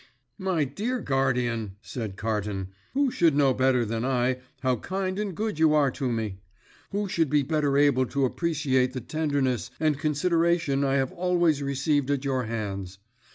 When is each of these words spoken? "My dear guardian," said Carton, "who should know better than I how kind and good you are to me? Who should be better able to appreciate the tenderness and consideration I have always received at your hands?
"My 0.39 0.63
dear 0.63 0.99
guardian," 0.99 1.75
said 1.83 2.17
Carton, 2.17 2.69
"who 2.95 3.11
should 3.11 3.35
know 3.35 3.53
better 3.53 3.85
than 3.85 4.03
I 4.03 4.39
how 4.61 4.77
kind 4.77 5.19
and 5.19 5.35
good 5.35 5.59
you 5.59 5.75
are 5.75 5.91
to 5.91 6.11
me? 6.11 6.39
Who 6.89 7.07
should 7.07 7.29
be 7.29 7.43
better 7.43 7.77
able 7.77 8.07
to 8.07 8.25
appreciate 8.25 8.93
the 8.93 9.01
tenderness 9.01 9.69
and 9.79 9.99
consideration 9.99 10.83
I 10.83 10.95
have 10.95 11.11
always 11.11 11.61
received 11.61 12.09
at 12.09 12.25
your 12.25 12.45
hands? 12.45 12.97